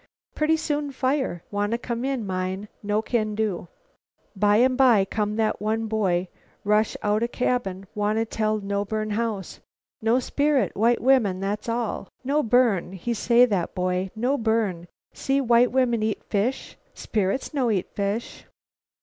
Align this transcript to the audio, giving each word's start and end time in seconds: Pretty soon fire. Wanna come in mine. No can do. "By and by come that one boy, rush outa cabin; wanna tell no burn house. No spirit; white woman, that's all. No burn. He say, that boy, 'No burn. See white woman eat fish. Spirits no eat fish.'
Pretty 0.33 0.57
soon 0.57 0.91
fire. 0.91 1.43
Wanna 1.51 1.77
come 1.77 2.03
in 2.03 2.25
mine. 2.25 2.69
No 2.81 3.03
can 3.03 3.35
do. 3.35 3.67
"By 4.35 4.55
and 4.57 4.75
by 4.75 5.05
come 5.05 5.35
that 5.35 5.61
one 5.61 5.85
boy, 5.85 6.27
rush 6.63 6.97
outa 7.03 7.27
cabin; 7.27 7.85
wanna 7.93 8.25
tell 8.25 8.57
no 8.57 8.83
burn 8.83 9.11
house. 9.11 9.59
No 10.01 10.17
spirit; 10.17 10.75
white 10.75 11.01
woman, 11.03 11.39
that's 11.39 11.69
all. 11.69 12.07
No 12.23 12.41
burn. 12.41 12.93
He 12.93 13.13
say, 13.13 13.45
that 13.45 13.75
boy, 13.75 14.09
'No 14.15 14.39
burn. 14.39 14.87
See 15.13 15.39
white 15.39 15.71
woman 15.71 16.01
eat 16.01 16.23
fish. 16.23 16.77
Spirits 16.95 17.53
no 17.53 17.69
eat 17.69 17.87
fish.' 17.93 18.45